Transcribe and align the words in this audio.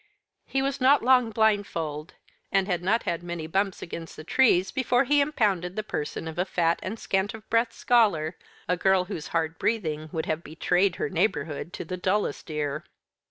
He 0.47 0.63
was 0.63 0.81
not 0.81 1.03
long 1.03 1.29
blindfold, 1.29 2.15
and 2.51 2.65
had 2.67 2.81
not 2.81 3.03
had 3.03 3.21
many 3.21 3.45
bumps 3.45 3.83
against 3.83 4.15
the 4.15 4.23
trees 4.23 4.71
before 4.71 5.03
he 5.03 5.21
impounded 5.21 5.75
the 5.75 5.83
person 5.83 6.27
of 6.27 6.39
a 6.39 6.43
fat 6.45 6.79
and 6.81 6.97
scant 6.97 7.35
of 7.35 7.47
breath 7.51 7.71
scholar, 7.71 8.35
a 8.67 8.75
girl 8.75 9.05
whose 9.05 9.27
hard 9.27 9.59
breathing 9.59 10.09
would 10.11 10.25
have 10.25 10.43
betrayed 10.43 10.95
her 10.95 11.07
neighbourhood 11.07 11.71
to 11.73 11.85
the 11.85 11.97
dullest 11.97 12.49
ear. 12.49 12.83